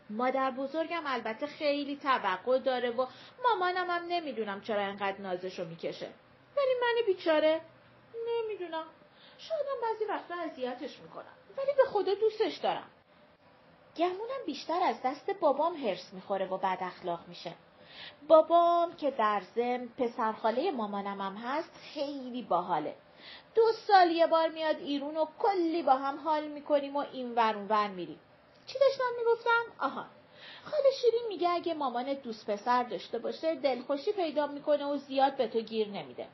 مادر 0.09 0.51
بزرگم 0.51 1.01
البته 1.05 1.47
خیلی 1.47 1.95
توقع 1.95 2.59
داره 2.59 2.89
و 2.89 3.05
مامانم 3.43 3.89
هم 3.89 4.05
نمی‌دونم 4.07 4.61
چرا 4.61 4.81
انقدر 4.81 5.21
نازش 5.21 5.59
رو 5.59 5.65
می‌کشه. 5.65 6.09
ولی 6.57 6.73
من 6.81 7.05
بیچاره 7.05 7.61
نمی‌دونم. 8.27 8.85
شایدم 9.37 9.81
بعضی 9.81 10.05
وقتا 10.05 10.35
اذیتش 10.35 10.99
می‌کنم. 10.99 11.33
ولی 11.57 11.71
به 11.77 11.83
خدا 11.83 12.13
دوستش 12.13 12.57
دارم. 12.57 12.89
گمونم 13.97 14.45
بیشتر 14.45 14.79
از 14.83 14.95
دست 15.03 15.29
بابام 15.29 15.75
هرس 15.75 16.13
می‌خوره 16.13 16.45
و 16.45 16.57
بد 16.57 16.77
اخلاق 16.81 17.19
میشه. 17.27 17.53
بابام 18.27 18.95
که 18.95 19.11
در 19.11 19.41
زم 19.55 19.87
پسرخاله 19.97 20.71
مامانم 20.71 21.21
هم 21.21 21.35
هست 21.35 21.71
خیلی 21.93 22.41
باحاله. 22.41 22.95
دو 23.55 23.71
سال 23.87 24.11
یه 24.11 24.27
بار 24.27 24.49
میاد 24.49 24.75
ایرون 24.75 25.17
و 25.17 25.25
کلی 25.39 25.83
با 25.83 25.95
هم 25.95 26.19
حال 26.19 26.47
می‌کنیم 26.47 26.95
و 26.95 27.05
این 27.13 27.35
ور 27.35 27.55
ور 27.69 27.87
میریم. 27.87 28.19
چی 28.67 28.79
داشتم 28.79 29.03
می‌گفتم؟ 29.17 29.85
آها. 29.85 30.05
خاله 30.63 30.91
شیرین 31.01 31.27
میگه 31.27 31.49
اگه 31.49 31.73
مامانت 31.73 32.21
دوست 32.21 32.49
پسر 32.49 32.83
داشته 32.83 33.19
باشه 33.19 33.55
دلخوشی 33.55 34.11
پیدا 34.11 34.47
می‌کنه 34.47 34.85
و 34.85 34.97
زیاد 34.97 35.37
به 35.37 35.47
تو 35.47 35.59
گیر 35.61 35.87
نمیده. 35.87 36.27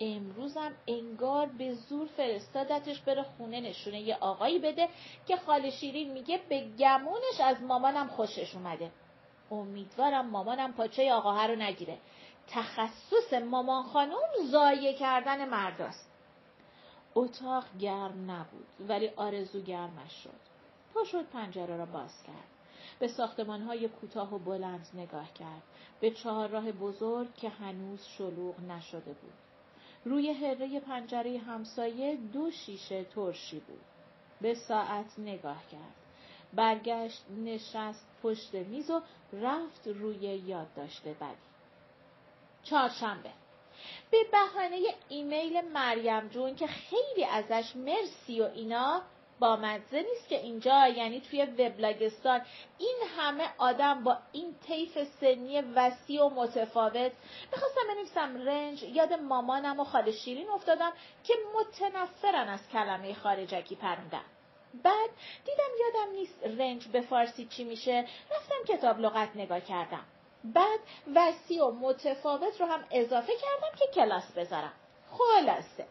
امروزم 0.00 0.72
انگار 0.88 1.46
به 1.46 1.74
زور 1.74 2.06
فرستادتش 2.06 3.00
بره 3.00 3.22
خونه 3.22 3.60
نشونه 3.60 4.00
یه 4.00 4.16
آقایی 4.20 4.58
بده 4.58 4.88
که 5.26 5.36
خاله 5.36 5.70
شیرین 5.70 6.12
میگه 6.12 6.40
به 6.48 6.60
گمونش 6.78 7.40
از 7.44 7.62
مامانم 7.62 8.08
خوشش 8.08 8.54
اومده. 8.54 8.90
امیدوارم 9.50 10.30
مامانم 10.30 10.72
پاچه 10.72 11.12
آقاها 11.12 11.46
رو 11.46 11.56
نگیره. 11.56 11.98
تخصص 12.48 13.32
مامان 13.32 13.82
خانم 13.82 14.18
زایه 14.50 14.94
کردن 14.94 15.48
مرداست 15.48 16.10
اتاق 17.14 17.64
گرم 17.80 18.30
نبود 18.30 18.66
ولی 18.88 19.08
آرزو 19.16 19.60
گرمش 19.60 20.12
شد. 20.24 20.51
پا 20.94 21.04
شد 21.04 21.26
پنجره 21.26 21.76
را 21.76 21.86
باز 21.86 22.22
کرد. 22.22 22.48
به 22.98 23.08
ساختمانهای 23.08 23.88
کوتاه 23.88 24.34
و 24.34 24.38
بلند 24.38 24.88
نگاه 24.94 25.32
کرد. 25.32 25.62
به 26.00 26.10
چهارراه 26.10 26.72
بزرگ 26.72 27.34
که 27.34 27.48
هنوز 27.48 28.04
شلوغ 28.04 28.60
نشده 28.60 29.12
بود. 29.12 29.32
روی 30.04 30.30
هره 30.30 30.80
پنجره 30.80 31.38
همسایه 31.38 32.16
دو 32.16 32.50
شیشه 32.50 33.04
ترشی 33.04 33.60
بود. 33.60 33.80
به 34.40 34.54
ساعت 34.54 35.18
نگاه 35.18 35.62
کرد. 35.72 35.94
برگشت 36.54 37.24
نشست 37.30 38.06
پشت 38.22 38.54
میز 38.54 38.90
و 38.90 39.02
رفت 39.32 39.86
روی 39.86 40.16
یادداشت 40.16 41.08
بعدی. 41.08 41.36
چهارشنبه. 42.62 43.30
به 44.10 44.18
بهانه 44.32 44.80
ایمیل 45.08 45.60
مریم 45.60 46.28
جون 46.28 46.54
که 46.54 46.66
خیلی 46.66 47.24
ازش 47.24 47.76
مرسی 47.76 48.40
و 48.40 48.44
اینا 48.44 49.02
با 49.42 49.56
مزه 49.56 50.02
نیست 50.02 50.28
که 50.28 50.38
اینجا 50.38 50.86
یعنی 50.86 51.20
توی 51.20 51.42
وبلاگستان. 51.42 52.40
این 52.78 52.96
همه 53.16 53.44
آدم 53.58 54.04
با 54.04 54.18
این 54.32 54.54
طیف 54.66 54.98
سنی 55.20 55.60
وسیع 55.60 56.22
و 56.24 56.30
متفاوت. 56.30 57.12
می‌خواستم 57.52 57.80
بنویسم 57.88 58.48
رنج 58.48 58.82
یاد 58.82 59.12
مامانم 59.12 59.80
و 59.80 59.84
خاله 59.84 60.12
شیرین 60.12 60.50
افتادم 60.50 60.92
که 61.24 61.34
متنفرن 61.54 62.48
از 62.48 62.68
کلمه 62.72 63.14
خارجکی 63.14 63.74
پروندن 63.74 64.24
بعد 64.84 65.10
دیدم 65.44 65.70
یادم 65.80 66.12
نیست 66.12 66.60
رنج 66.60 66.88
به 66.88 67.00
فارسی 67.00 67.46
چی 67.46 67.64
میشه. 67.64 68.08
رفتم 68.30 68.74
کتاب 68.74 69.00
لغت 69.00 69.28
نگاه 69.34 69.60
کردم. 69.60 70.04
بعد 70.44 70.80
وسیع 71.14 71.64
و 71.64 71.70
متفاوت 71.70 72.60
رو 72.60 72.66
هم 72.66 72.84
اضافه 72.90 73.32
کردم 73.32 73.76
که 73.78 73.86
کلاس 73.94 74.32
بذارم. 74.32 74.72
خلاصه. 75.10 75.86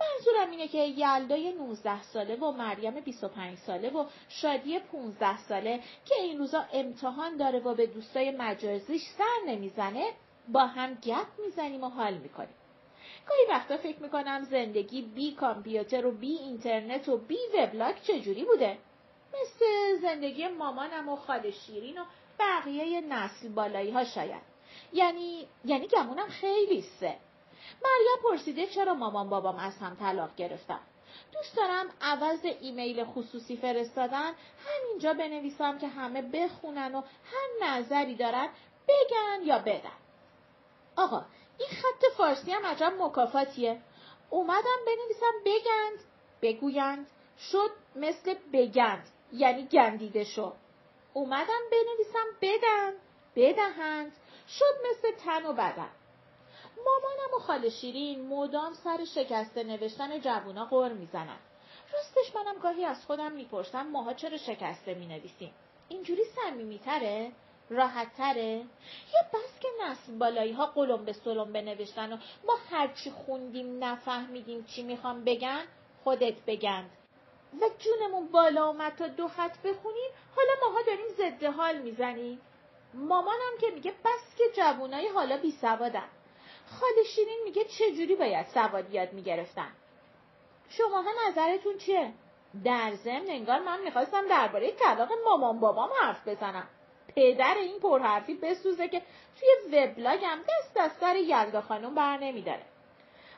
منظورم 0.00 0.50
اینه 0.50 0.68
که 0.68 0.78
یلدای 0.78 1.52
19 1.52 2.02
ساله 2.02 2.36
و 2.36 2.52
مریم 2.52 3.00
25 3.00 3.58
ساله 3.58 3.90
و 3.90 4.04
شادی 4.28 4.78
15 4.78 5.38
ساله 5.38 5.80
که 6.04 6.14
این 6.14 6.38
روزا 6.38 6.64
امتحان 6.72 7.36
داره 7.36 7.58
و 7.58 7.74
به 7.74 7.86
دوستای 7.86 8.30
مجازیش 8.30 9.02
سر 9.18 9.46
نمی‌زنه 9.46 10.12
با 10.48 10.66
هم 10.66 10.94
گپ 10.94 11.26
می‌زنیم 11.44 11.84
و 11.84 11.88
حال 11.88 12.14
می‌کنیم. 12.14 12.54
گاهی 13.28 13.46
وقتا 13.48 13.76
فکر 13.76 14.02
می‌کنم 14.02 14.44
زندگی 14.50 15.02
بی 15.02 15.32
کامپیوتر 15.32 16.06
و 16.06 16.12
بی 16.12 16.38
اینترنت 16.38 17.08
و 17.08 17.16
بی 17.16 17.38
وبلاگ 17.58 17.94
چجوری 18.02 18.44
بوده؟ 18.44 18.78
مثل 19.42 19.96
زندگی 20.00 20.48
مامانم 20.48 21.08
و 21.08 21.16
خاله 21.16 21.50
شیرین 21.50 21.98
و 21.98 22.04
بقیه 22.38 23.00
نسل 23.00 23.48
بالایی 23.48 23.90
ها 23.90 24.04
شاید. 24.04 24.42
یعنی 24.92 25.46
یعنی 25.64 25.86
گمونم 25.86 26.28
خیلی 26.28 26.82
سه. 27.00 27.16
مریم 27.84 28.22
پرسیده 28.22 28.66
چرا 28.66 28.94
مامان 28.94 29.28
بابام 29.28 29.56
از 29.56 29.78
هم 29.78 29.94
طلاق 29.94 30.34
گرفتن. 30.36 30.80
دوست 31.32 31.56
دارم 31.56 31.86
عوض 32.00 32.44
ایمیل 32.60 33.04
خصوصی 33.04 33.56
فرستادن 33.56 34.32
همینجا 34.66 35.12
بنویسم 35.14 35.78
که 35.78 35.88
همه 35.88 36.22
بخونن 36.22 36.94
و 36.94 37.00
هر 37.00 37.68
نظری 37.68 38.14
دارن 38.14 38.48
بگن 38.88 39.44
یا 39.44 39.58
بدن. 39.58 39.98
آقا 40.96 41.24
این 41.58 41.68
خط 41.68 42.16
فارسی 42.16 42.52
هم 42.52 42.66
عجب 42.66 42.92
مکافاتیه. 42.98 43.80
اومدم 44.30 44.78
بنویسم 44.86 45.32
بگند 45.44 46.04
بگویند. 46.42 47.06
شد 47.38 47.70
مثل 47.96 48.34
بگند 48.52 49.08
یعنی 49.32 49.66
گندیده 49.66 50.24
شد. 50.24 50.52
اومدم 51.12 51.60
بنویسم 51.70 52.26
بدن 52.42 52.92
بدهند. 53.36 54.12
شد 54.48 54.74
مثل 54.90 55.16
تن 55.24 55.46
و 55.46 55.52
بدن. 55.52 55.90
مامانم 56.86 57.34
و 57.36 57.38
خاله 57.38 57.70
شیرین 57.70 58.28
مدام 58.28 58.74
سر 58.74 59.04
شکسته 59.04 59.62
نوشتن 59.62 60.20
جوونا 60.20 60.64
غور 60.64 60.92
می‌زنن. 60.92 61.38
راستش 61.92 62.36
منم 62.36 62.58
گاهی 62.58 62.84
از 62.84 63.06
خودم 63.06 63.32
می‌پرسم 63.32 63.86
ماها 63.86 64.14
چرا 64.14 64.38
شکسته 64.38 64.94
می‌نویسیم؟ 64.94 65.54
اینجوری 65.88 66.22
صمیمیتره؟ 66.24 67.32
راحتتره؟ 67.70 68.56
یا 69.14 69.20
بس 69.32 69.60
که 69.60 69.68
نسل 69.82 70.18
بالایی 70.18 70.52
ها 70.52 70.66
قلم 70.66 71.04
به 71.04 71.12
سلم 71.12 71.52
بنوشتن 71.52 72.12
و 72.12 72.16
ما 72.46 72.54
هرچی 72.70 73.10
خوندیم 73.10 73.84
نفهمیدیم 73.84 74.64
چی 74.64 74.82
می‌خوام 74.82 75.24
بگن 75.24 75.64
خودت 76.04 76.34
بگند. 76.46 76.90
و 77.60 77.64
جونمون 77.78 78.26
بالا 78.28 78.66
اومد 78.66 78.96
تا 78.96 79.06
دو 79.08 79.28
خط 79.28 79.58
بخونیم 79.58 80.10
حالا 80.36 80.52
ماها 80.62 80.82
داریم 80.82 81.08
ضد 81.16 81.44
حال 81.44 81.78
می‌زنیم. 81.78 82.40
مامانم 82.94 83.58
که 83.60 83.66
میگه 83.74 83.90
بس 83.90 84.36
که 84.38 84.44
جوونای 84.56 85.08
حالا 85.08 85.36
بی 85.36 85.50
سوادن 85.50 86.08
خاله 86.66 87.02
شیرین 87.14 87.40
میگه 87.44 87.64
چجوری 87.64 88.16
باید 88.16 88.46
سواد 88.46 88.94
یاد 88.94 89.12
می‌گرفتن 89.12 89.72
شماها 90.68 91.10
نظرتون 91.28 91.78
چیه؟ 91.78 92.12
در 92.64 92.92
ضمن 92.94 93.26
انگار 93.28 93.58
من 93.58 93.80
می‌خواستم 93.80 94.28
درباره 94.28 94.70
طلاق 94.72 95.08
مامان 95.24 95.60
بابام 95.60 95.90
حرف 96.00 96.28
بزنم. 96.28 96.68
پدر 97.16 97.54
این 97.54 97.80
پرحرفی 97.80 98.34
بسوزه 98.34 98.88
که 98.88 99.02
توی 99.40 99.78
وبلاگم 99.78 100.38
دست 100.48 100.76
از 100.76 100.92
سر 101.00 101.16
یلدا 101.16 101.60
خانم 101.60 101.94
بر 101.94 102.18
نمیداره. 102.18 102.62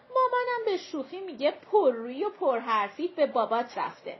مامانم 0.09 0.65
به 0.65 0.77
شوخی 0.77 1.21
میگه 1.21 1.51
پررویی 1.51 2.25
و 2.25 2.31
پرحرفی 2.31 3.09
به 3.09 3.27
بابات 3.27 3.79
رفته. 3.79 4.19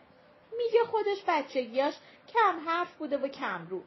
میگه 0.57 0.85
خودش 0.85 1.25
بچگیاش 1.29 1.95
کم 2.29 2.69
حرف 2.69 2.95
بوده 2.95 3.19
و 3.19 3.29
کم 3.29 3.67
رو. 3.71 3.83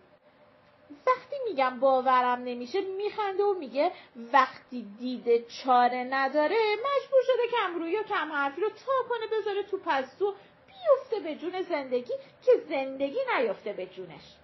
وقتی 1.08 1.36
میگم 1.50 1.80
باورم 1.80 2.40
نمیشه 2.40 2.82
میخنده 2.82 3.44
و 3.44 3.54
میگه 3.54 3.92
وقتی 4.34 4.82
دیده 5.00 5.46
چاره 5.64 6.08
نداره 6.10 6.56
مجبور 6.74 7.22
شده 7.24 7.58
کمرویی 7.58 7.98
و 7.98 8.04
کم 8.04 8.32
حرفی 8.32 8.62
رو 8.62 8.70
تا 8.70 8.92
کنه 9.10 9.40
بذاره 9.40 9.64
تو 9.64 9.78
پستو 9.78 10.34
بیفته 10.68 11.20
به 11.24 11.36
جون 11.36 11.62
زندگی 11.62 12.14
که 12.44 12.52
زندگی 12.70 13.20
نیفته 13.38 13.74
به 13.74 13.86
جونش. 13.86 14.36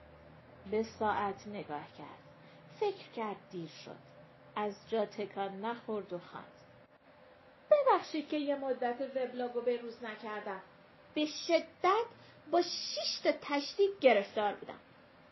به 0.71 0.83
ساعت 0.83 1.47
نگاه 1.47 1.87
کرد. 1.97 2.25
فکر 2.79 3.11
کرد 3.15 3.37
دیر 3.51 3.69
شد. 3.85 4.05
از 4.55 4.75
جا 4.89 5.05
تکان 5.05 5.61
نخورد 5.61 6.13
و 6.13 6.19
خواند 6.19 6.45
ببخشید 7.71 8.29
که 8.29 8.37
یه 8.37 8.55
مدت 8.55 9.01
وبلاگو 9.15 9.61
به 9.61 9.77
روز 9.77 10.03
نکردم. 10.03 10.61
به 11.13 11.25
شدت 11.25 12.05
با 12.51 12.61
شیشت 12.61 13.37
تشدید 13.41 13.99
گرفتار 14.01 14.53
بودم. 14.53 14.79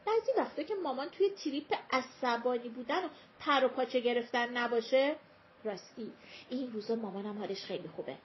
بعضی 0.05 0.31
وقتا 0.37 0.63
که 0.63 0.75
مامان 0.75 1.09
توی 1.09 1.29
تریپ 1.29 1.73
عصبانی 1.91 2.69
بودن 2.69 3.05
و 3.05 3.07
پر 3.39 3.65
و 3.65 3.67
پاچه 3.67 3.99
گرفتن 3.99 4.57
نباشه 4.57 5.15
راستی. 5.63 6.11
این 6.49 6.73
روزا 6.73 6.95
مامانم 6.95 7.37
حالش 7.37 7.65
خیلی 7.65 7.87
خوبه. 7.87 8.15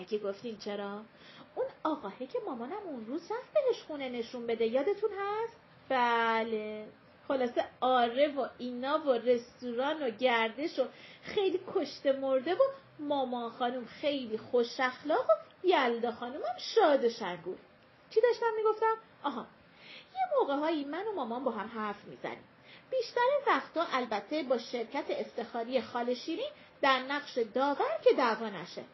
اگه 0.00 0.18
گفتین 0.18 0.58
چرا؟ 0.58 1.02
اون 1.54 1.66
آقاهه 1.84 2.26
که 2.26 2.38
مامانم 2.46 2.82
اون 2.84 3.06
روز 3.06 3.22
رفت 3.22 3.54
بهش 3.54 3.82
خونه 3.82 4.08
نشون 4.08 4.46
بده. 4.46 4.66
یادتون 4.66 5.10
هست؟ 5.18 5.56
بله. 5.88 6.86
خلاصه 7.28 7.64
آره 7.80 8.28
و 8.28 8.48
اینا 8.58 8.98
و 8.98 9.12
رستوران 9.12 10.02
و 10.02 10.10
گردش 10.10 10.78
و 10.78 10.84
خیلی 11.22 11.60
کشته 11.74 12.12
مرده 12.12 12.54
و 12.54 12.58
مامان 12.98 13.50
خانم 13.50 13.84
خیلی 13.84 14.38
خوش 14.38 14.80
اخلاق 14.80 15.30
و 15.30 15.66
یلدا 15.66 16.12
خانومم 16.12 16.56
شاد 16.58 17.04
و 17.04 17.08
شنگول 17.08 17.56
چی 18.10 18.20
داشتم 18.20 18.46
می‌گفتم؟ 18.56 18.96
آها 19.22 19.46
یه 20.14 20.38
موقع 20.38 20.54
هایی 20.54 20.84
من 20.84 21.06
و 21.06 21.12
مامان 21.12 21.44
با 21.44 21.50
هم 21.50 21.68
حرف 21.68 22.04
می‌زنیم. 22.04 22.44
بیشتر 22.90 23.20
وقتا 23.46 23.86
البته 23.92 24.42
با 24.42 24.58
شرکت 24.58 25.04
افتخاری 25.08 25.80
خال 25.80 26.14
شیرین 26.14 26.50
در 26.82 26.98
نقش 26.98 27.38
داور 27.38 27.98
که 28.04 28.12
دعوا 28.12 28.48
نشه. 28.48 28.84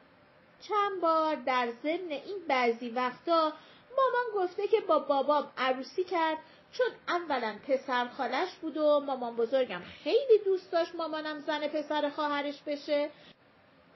چند 0.61 1.01
بار 1.01 1.35
در 1.35 1.73
ضمن 1.83 2.11
این 2.11 2.39
بعضی 2.49 2.91
وقتا 2.91 3.53
مامان 3.97 4.45
گفته 4.47 4.69
که 4.69 4.81
با 4.81 4.99
بابام 4.99 5.53
عروسی 5.59 6.05
کرد 6.05 6.39
چون 6.73 6.87
اولا 7.09 7.55
پسر 7.69 8.09
خالش 8.09 8.55
بود 8.55 8.77
و 8.77 9.01
مامان 9.01 9.37
بزرگم 9.37 9.83
خیلی 10.05 10.39
دوست 10.45 10.73
داشت 10.73 10.95
مامانم 10.95 11.41
زن 11.41 11.69
پسر 11.69 12.11
خواهرش 12.11 12.63
بشه. 12.63 13.11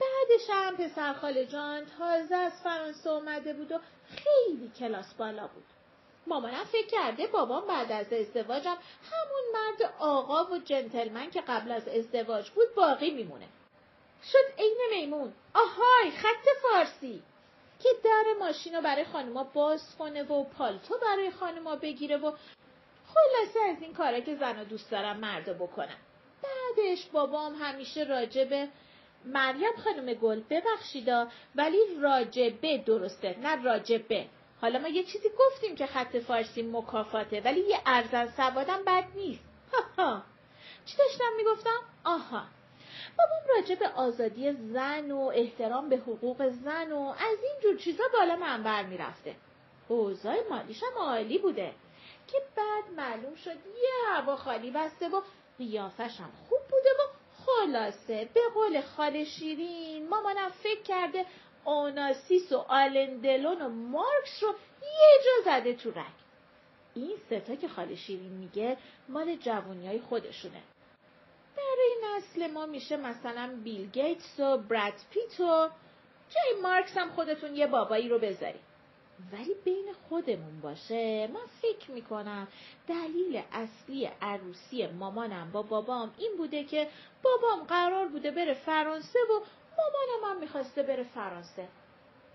بعدش 0.00 0.50
هم 0.50 0.76
پسر 0.76 1.12
خاله 1.12 1.46
جان 1.46 1.82
تازه 1.98 2.34
از 2.34 2.52
فرانسه 2.64 3.10
اومده 3.10 3.52
بود 3.52 3.72
و 3.72 3.78
خیلی 4.08 4.72
کلاس 4.78 5.14
بالا 5.14 5.46
بود. 5.46 5.64
مامانم 6.26 6.64
فکر 6.64 6.86
کرده 6.86 7.26
بابام 7.26 7.66
بعد 7.66 7.92
از 7.92 8.12
ازدواجم 8.12 8.76
همون 9.10 9.44
مرد 9.54 9.92
آقا 9.98 10.44
و 10.44 10.58
جنتلمن 10.58 11.30
که 11.30 11.40
قبل 11.40 11.72
از 11.72 11.88
ازدواج 11.88 12.50
بود 12.50 12.74
باقی 12.74 13.10
میمونه. 13.10 13.46
شد 14.32 14.58
عین 14.58 14.76
میمون. 14.90 15.32
آهای 15.54 16.10
خط 16.10 16.48
فارسی. 16.62 17.22
که 17.82 17.88
در 18.04 18.24
ماشین 18.40 18.74
رو 18.74 18.82
برای 18.82 19.04
خانوما 19.04 19.44
باز 19.44 19.96
کنه 19.98 20.22
و 20.22 20.44
پالتو 20.44 20.98
برای 20.98 21.30
خانوما 21.30 21.76
بگیره 21.76 22.16
و 22.16 22.32
خلاصه 23.14 23.60
از 23.70 23.82
این 23.82 23.94
کاره 23.94 24.22
که 24.22 24.36
زن 24.36 24.64
دوست 24.64 24.90
دارم 24.90 25.16
مردا 25.16 25.52
بکنم. 25.52 25.96
بعدش 26.42 27.06
بابام 27.06 27.54
همیشه 27.54 28.04
راجبه 28.04 28.68
مریم 29.24 29.76
خانم 29.84 30.14
گل 30.14 30.42
ببخشیدا 30.50 31.28
ولی 31.54 31.78
راجبه 32.00 32.78
درسته 32.78 33.38
نه 33.38 33.62
راجبه 33.62 34.26
حالا 34.64 34.78
ما 34.78 34.88
یه 34.88 35.02
چیزی 35.02 35.28
گفتیم 35.38 35.76
که 35.76 35.86
خط 35.86 36.16
فارسی 36.16 36.62
مکافاته 36.62 37.40
ولی 37.40 37.60
یه 37.60 37.80
ارزن 37.86 38.26
سوادم 38.26 38.84
بد 38.86 39.04
نیست. 39.16 39.44
چی 40.86 40.96
داشتم 40.96 41.24
می‌گفتم؟ 41.36 41.80
آها. 42.04 42.42
بابام 43.18 43.56
راجع 43.56 43.74
به 43.74 43.88
آزادی 43.88 44.52
زن 44.52 45.10
و 45.10 45.32
احترام 45.34 45.88
به 45.88 45.96
حقوق 45.96 46.48
زن 46.48 46.92
و 46.92 47.00
از 47.00 47.38
این 47.42 47.60
جور 47.62 47.76
چیزا 47.76 48.04
بالا 48.12 48.36
منبر 48.36 48.82
می‌رفته. 48.82 49.34
اوضاع 49.88 50.48
مالیشم 50.50 50.92
عالی 50.96 51.38
بوده. 51.38 51.72
که 52.26 52.38
بعد 52.56 52.84
معلوم 52.96 53.34
شد 53.34 53.56
یه 53.82 54.14
هوا 54.14 54.36
خالی 54.36 54.70
بسته 54.70 55.08
و 55.08 55.20
قیافشم 55.58 56.30
خوب 56.48 56.60
بوده 56.60 56.90
و 56.90 57.02
خلاصه. 57.46 58.28
به 58.34 58.40
قول 58.54 58.80
خاله 58.80 59.24
شیرین 59.24 60.08
مامانم 60.08 60.48
فکر 60.48 60.82
کرده 60.82 61.26
آناسیس 61.64 62.52
و 62.52 62.56
آلندلون 62.68 63.62
و 63.62 63.68
مارکس 63.68 64.42
رو 64.42 64.48
یه 64.82 65.24
جا 65.24 65.50
زده 65.50 65.74
تو 65.74 65.90
رگ. 65.90 66.24
این 66.94 67.16
ستا 67.26 67.54
که 67.54 67.68
خاله 67.68 67.94
شیرین 67.94 68.32
میگه 68.32 68.76
مال 69.08 69.36
جوانی 69.36 69.86
های 69.86 70.00
خودشونه 70.00 70.62
برای 71.56 72.16
نسل 72.16 72.50
ما 72.50 72.66
میشه 72.66 72.96
مثلا 72.96 73.60
بیل 73.64 73.90
گیتس 73.90 74.40
و 74.40 74.58
براد 74.58 74.92
پیت 75.10 75.40
و 75.40 75.68
جای 76.30 76.60
مارکس 76.62 76.96
هم 76.96 77.10
خودتون 77.10 77.56
یه 77.56 77.66
بابایی 77.66 78.08
رو 78.08 78.18
بذارید. 78.18 78.74
ولی 79.32 79.54
بین 79.64 79.86
خودمون 80.08 80.60
باشه. 80.60 81.26
من 81.26 81.46
فکر 81.62 81.90
می‌کنم 81.90 82.48
دلیل 82.88 83.42
اصلی 83.52 84.10
عروسی 84.22 84.86
مامانم 84.86 85.50
با 85.52 85.62
بابام 85.62 86.14
این 86.18 86.36
بوده 86.36 86.64
که 86.64 86.88
بابام 87.22 87.66
قرار 87.66 88.08
بوده 88.08 88.30
بره 88.30 88.54
فرانسه 88.54 89.18
و 89.18 89.40
مامانم 89.78 90.34
هم 90.34 90.40
می‌خواسته 90.40 90.82
بره 90.82 91.02
فرانسه. 91.02 91.68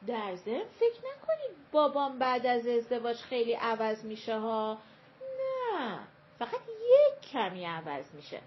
در 0.07 0.35
ضمن 0.35 0.63
فکر 0.79 0.99
نکنید 0.99 1.57
بابام 1.71 2.19
بعد 2.19 2.45
از 2.45 2.67
ازدواج 2.67 3.17
خیلی 3.17 3.53
عوض 3.53 4.03
میشه 4.03 4.37
ها؟ 4.37 4.77
نه. 5.21 5.99
فقط 6.39 6.61
یک 6.79 7.31
کمی 7.31 7.65
عوض 7.65 8.05
میشه. 8.13 8.39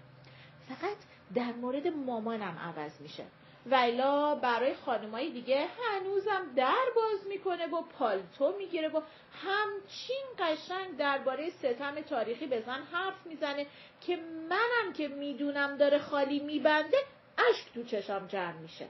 فقط 0.69 0.97
در 1.35 1.51
مورد 1.51 1.87
مامانم 1.87 2.57
عوض 2.57 3.01
میشه. 3.01 3.23
ویلا 3.65 4.35
برای 4.35 4.73
خانمای 4.73 5.29
دیگه 5.29 5.67
هنوزم 5.81 6.53
در 6.55 6.85
باز 6.95 7.27
می‌کنه 7.29 7.67
و 7.67 7.81
پالتو 7.81 8.55
می‌گیره 8.57 8.89
و 8.89 9.01
همچین 9.43 10.25
قشنگ 10.39 10.97
درباره 10.97 11.49
ستم 11.49 12.01
تاریخی 12.01 12.47
بزن 12.47 12.81
حرف 12.91 13.25
می‌زنه 13.25 13.67
که 14.01 14.15
منم 14.49 14.93
که 14.93 15.07
می‌دونم 15.07 15.77
داره 15.77 15.99
خالی 15.99 16.39
میبنده 16.39 16.97
اشک 17.37 17.73
تو 17.73 17.83
چشم 17.83 18.27
جمع 18.27 18.57
میشه. 18.57 18.87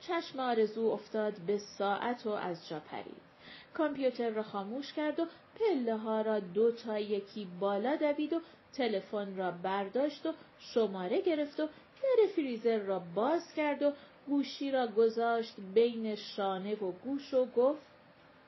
چشم 0.00 0.40
آرزو 0.40 0.86
افتاد 0.86 1.38
به 1.46 1.58
ساعت 1.58 2.26
و 2.26 2.30
از 2.30 2.68
جا 2.68 2.80
پرید. 2.80 3.28
کامپیوتر 3.74 4.30
را 4.30 4.42
خاموش 4.42 4.92
کرد 4.92 5.20
و 5.20 5.26
پله 5.54 5.96
ها 5.96 6.20
را 6.20 6.40
دو 6.40 6.72
تا 6.72 6.98
یکی 6.98 7.48
بالا 7.60 7.96
دوید 7.96 8.32
و 8.32 8.40
تلفن 8.72 9.36
را 9.36 9.50
برداشت 9.50 10.26
و 10.26 10.32
شماره 10.58 11.20
گرفت 11.20 11.60
و 11.60 11.66
در 12.02 12.26
فریزر 12.36 12.78
را 12.78 12.98
باز 12.98 13.54
کرد 13.54 13.82
و 13.82 13.92
گوشی 14.26 14.70
را 14.70 14.86
گذاشت 14.86 15.54
بین 15.74 16.14
شانه 16.14 16.74
و 16.74 16.92
گوش 16.92 17.34
و 17.34 17.46
گفت 17.46 17.82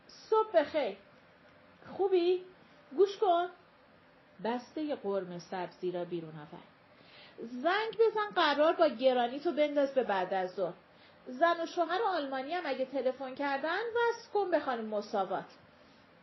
صبح 0.06 0.52
بخیر. 0.54 0.96
خوبی؟ 1.96 2.42
گوش 2.96 3.18
کن. 3.18 3.48
بسته 4.44 4.94
قرم 4.94 5.38
سبزی 5.38 5.92
را 5.92 6.04
بیرون 6.04 6.34
آورد. 6.34 6.79
زنگ 7.42 7.98
بزن 8.00 8.30
قرار 8.34 8.72
با 8.72 8.88
گرانی 8.88 9.40
تو 9.40 9.52
بنداز 9.52 9.94
به 9.94 10.02
بعد 10.02 10.34
از 10.34 10.50
ظهر. 10.54 10.72
زن 11.26 11.60
و 11.62 11.66
شوهر 11.66 12.02
آلمانی 12.02 12.54
هم 12.54 12.62
اگه 12.66 12.84
تلفن 12.84 13.34
کردن 13.34 13.78
وصل 13.78 14.30
کن 14.34 14.50
به 14.50 14.60
خانم 14.60 14.84
مساوات. 14.84 15.44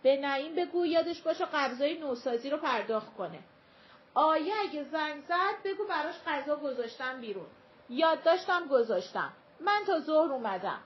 به 0.04 0.18
نعیم 0.18 0.56
بگو 0.56 0.86
یادش 0.86 1.22
باشه 1.22 1.46
قبضای 1.46 1.98
نوسازی 1.98 2.50
رو 2.50 2.58
پرداخت 2.58 3.16
کنه. 3.18 3.40
آیه 4.14 4.54
اگه 4.60 4.84
زنگ 4.84 5.24
زد 5.28 5.64
بگو 5.66 5.88
براش 5.88 6.16
غذا 6.28 6.56
گذاشتم 6.56 7.22
بیرون. 7.22 7.48
یاد 7.90 8.24
داشتم 8.24 8.68
گذاشتم. 8.68 9.34
من 9.60 9.82
تا 9.88 10.00
ظهر 10.00 10.32
اومدم. 10.32 10.80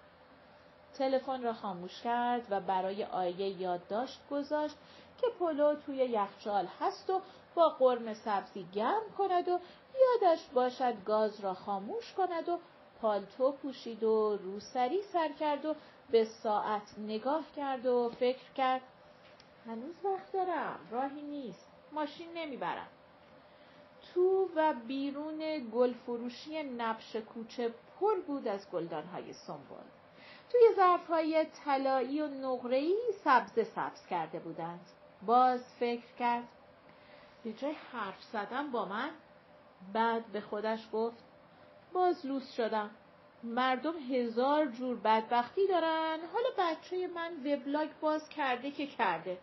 تلفن 0.98 1.44
را 1.44 1.54
خاموش 1.54 2.02
کرد 2.02 2.48
و 2.50 2.60
برای 2.60 3.04
آیه 3.04 3.62
یادداشت 3.62 4.20
گذاشت 4.32 4.76
که 5.22 5.28
پلو 5.40 5.76
توی 5.76 5.96
یخچال 5.96 6.68
هست 6.80 7.10
و 7.10 7.22
با 7.56 7.70
قرم 7.70 8.14
سبزی 8.14 8.68
گرم 8.74 9.02
کند 9.18 9.50
و 9.50 9.60
یادش 10.02 10.48
باشد 10.54 11.04
گاز 11.06 11.40
را 11.40 11.54
خاموش 11.54 12.14
کند 12.14 12.50
و 12.50 12.60
پالتو 13.02 13.52
پوشید 13.52 14.04
و 14.04 14.38
روسری 14.38 15.02
سر 15.02 15.32
کرد 15.32 15.66
و 15.66 15.76
به 16.12 16.26
ساعت 16.26 17.00
نگاه 17.00 17.44
کرد 17.56 17.86
و 17.86 18.10
فکر 18.10 18.54
کرد 18.56 18.82
هنوز 19.66 19.96
وقت 20.04 20.32
دارم 20.32 20.80
راهی 20.92 21.22
نیست 21.22 21.68
ماشین 21.92 22.28
نمی‌برم. 22.34 22.88
تو 24.14 24.50
و 24.56 24.74
بیرون 24.88 25.70
گل 25.74 25.94
فروشی 25.94 26.64
نبش 26.64 27.16
کوچه 27.16 27.74
پر 28.00 28.20
بود 28.28 28.48
از 28.48 28.70
گلدانهای 28.70 29.34
سنبل. 29.34 29.88
توی 30.52 30.62
ظرفهای 30.76 31.46
طلایی 31.46 32.22
و 32.22 32.28
نقره‌ای 32.28 33.14
سبز 33.24 33.68
سبز 33.76 34.06
کرده 34.10 34.40
بودند. 34.40 34.90
باز 35.26 35.64
فکر 35.80 36.14
کرد. 36.20 36.48
به 37.44 37.54
جای 37.54 37.76
حرف 37.94 38.24
زدن 38.24 38.72
با 38.72 38.86
من؟ 38.86 39.10
بعد 39.94 40.26
به 40.26 40.42
خودش 40.42 40.88
گفت 40.94 41.18
باز 41.94 42.26
لوس 42.26 42.52
شدم. 42.52 42.90
مردم 43.44 43.94
هزار 44.14 44.66
جور 44.66 44.96
بدبختی 44.98 45.68
دارن. 45.68 46.20
حالا 46.34 46.50
بچه 46.58 47.08
من 47.08 47.54
وبلاگ 47.54 47.90
باز 48.02 48.30
کرده 48.30 48.72
که 48.72 48.88
کرده. 48.88 49.38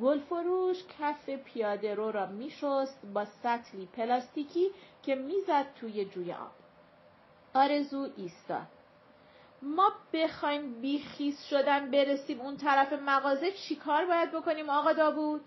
گلفروش 0.00 0.84
کف 0.98 1.30
پیاده 1.30 1.94
رو 1.94 2.10
را 2.10 2.26
میشست 2.26 3.06
با 3.14 3.24
سطلی 3.24 3.86
پلاستیکی 3.86 4.70
که 5.02 5.14
می‌زد 5.14 5.66
توی 5.74 6.04
جوی 6.04 6.32
آب. 6.32 6.52
آرزو 7.54 8.08
ایستاد. 8.16 8.66
ما 9.62 9.92
بخوایم 10.12 10.80
بیخیز 10.80 11.42
شدن 11.42 11.90
برسیم 11.90 12.40
اون 12.40 12.56
طرف 12.56 12.92
مغازه 12.92 13.52
چیکار 13.52 14.06
باید 14.06 14.32
بکنیم 14.32 14.70
آقا 14.70 14.92
داوود؟ 14.92 15.40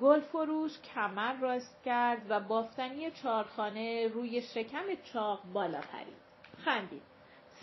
گلفروش 0.00 0.80
کمر 0.80 1.32
راست 1.32 1.82
کرد 1.84 2.22
و 2.28 2.40
بافتنی 2.40 3.10
چارخانه 3.10 4.08
روی 4.08 4.42
شکم 4.42 4.84
چاق 5.12 5.42
بالا 5.52 5.80
پرید. 5.80 6.22
خندید. 6.64 7.02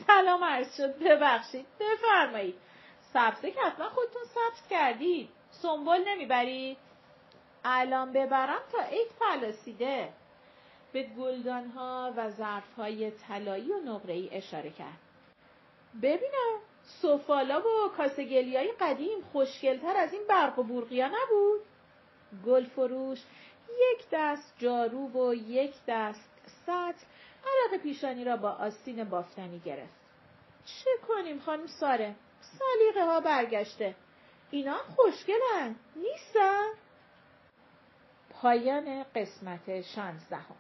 سلام 0.08 0.44
عرض 0.44 0.78
شد 0.78 1.00
ببخشید 1.00 1.66
بفرمایید. 1.80 2.56
سبزه 3.14 3.52
که 3.52 3.62
حتما 3.62 3.90
خودتون 3.90 4.24
سبز 4.24 4.68
کردید. 4.70 5.30
سنبال 5.52 6.04
نمی‌بری؟ 6.08 6.78
الان 7.66 8.12
ببرم 8.12 8.62
تا 8.72 8.84
عید 8.84 9.08
فلاسیده 9.20 10.14
به 10.92 11.04
گلدانها 11.04 12.14
و 12.18 12.30
ظرفهای 12.30 13.12
طلایی 13.12 13.72
و 13.72 13.80
نقره‌ای 13.80 14.30
اشاره 14.32 14.70
کرد 14.70 15.09
ببینم 16.02 16.60
سفالا 17.02 17.62
و 17.62 17.90
کاسگلی 17.98 18.58
های 18.58 18.72
قدیم 18.80 19.22
خوشگلتر 19.32 19.98
از 19.98 20.14
این 20.14 20.22
برق 20.30 20.60
و 20.60 20.64
برقیا 20.64 21.08
نبود؟ 21.08 21.62
گل 22.46 22.66
فروش 22.66 23.20
یک 23.68 24.06
دست 24.12 24.54
جارو 24.58 25.08
و 25.08 25.34
یک 25.34 25.74
دست 25.88 26.30
سطل 26.66 27.06
عرق 27.46 27.82
پیشانی 27.82 28.24
را 28.24 28.38
با 28.38 28.50
آستین 28.50 29.04
بافتنی 29.04 29.60
گرفت. 29.60 30.00
چه 30.66 30.90
کنیم 31.08 31.40
خانم 31.40 31.68
ساره؟ 31.68 32.16
سلیقه 32.42 33.06
ها 33.06 33.20
برگشته. 33.20 33.96
اینا 34.52 34.78
خوشگلن 34.78 35.76
نیستن؟ 35.96 36.68
پایان 38.30 39.06
قسمت 39.16 39.82
شانزدهم. 39.82 40.56